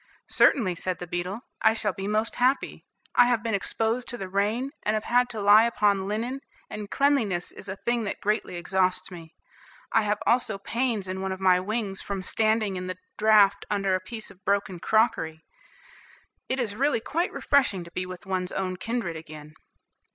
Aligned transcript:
"Certainly," 0.31 0.73
said 0.73 0.97
the 0.97 1.05
beetle, 1.05 1.41
"I 1.61 1.75
shall 1.75 1.93
be 1.93 2.07
most 2.07 2.37
happy; 2.37 2.83
I 3.13 3.27
have 3.27 3.43
been 3.43 3.53
exposed 3.53 4.07
to 4.07 4.17
the 4.17 4.27
rain, 4.27 4.71
and 4.81 4.95
have 4.95 5.03
had 5.03 5.29
to 5.29 5.39
lie 5.39 5.65
upon 5.65 6.07
linen, 6.07 6.41
and 6.71 6.89
cleanliness 6.89 7.51
is 7.51 7.69
a 7.69 7.75
thing 7.75 8.03
that 8.05 8.19
greatly 8.19 8.55
exhausts 8.55 9.11
me; 9.11 9.35
I 9.93 10.01
have 10.01 10.17
also 10.25 10.57
pains 10.57 11.07
in 11.07 11.21
one 11.21 11.31
of 11.31 11.39
my 11.39 11.59
wings 11.59 12.01
from 12.01 12.23
standing 12.23 12.77
in 12.77 12.87
the 12.87 12.97
draught 13.19 13.63
under 13.69 13.93
a 13.93 13.99
piece 13.99 14.31
of 14.31 14.43
broken 14.43 14.79
crockery. 14.79 15.45
It 16.49 16.59
is 16.59 16.75
really 16.75 16.99
quite 16.99 17.31
refreshing 17.31 17.83
to 17.83 17.91
be 17.91 18.07
with 18.07 18.25
one's 18.25 18.51
own 18.51 18.77
kindred 18.77 19.15
again." 19.15 19.53